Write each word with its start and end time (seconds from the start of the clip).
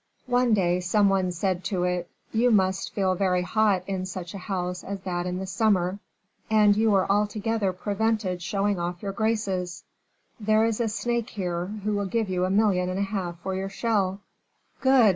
One 0.25 0.55
day 0.55 0.79
some 0.79 1.09
one 1.09 1.31
said 1.31 1.63
to 1.65 1.83
it, 1.83 2.09
'You 2.31 2.49
must 2.49 2.91
feel 2.91 3.13
very 3.13 3.43
hot 3.43 3.83
in 3.85 4.07
such 4.07 4.33
a 4.33 4.39
house 4.39 4.83
as 4.83 5.01
that 5.01 5.27
in 5.27 5.37
the 5.37 5.45
summer, 5.45 5.99
and 6.49 6.75
you 6.75 6.91
are 6.95 7.05
altogether 7.07 7.71
prevented 7.71 8.41
showing 8.41 8.79
off 8.79 9.03
your 9.03 9.11
graces; 9.11 9.83
there 10.39 10.65
is 10.65 10.81
a 10.81 10.87
snake 10.87 11.29
here, 11.29 11.67
who 11.83 11.93
will 11.93 12.07
give 12.07 12.29
you 12.31 12.45
a 12.45 12.49
million 12.49 12.89
and 12.89 12.97
a 12.97 13.03
half 13.13 13.37
for 13.41 13.53
your 13.53 13.69
shell.'" 13.69 14.21
"Good!" 14.79 15.09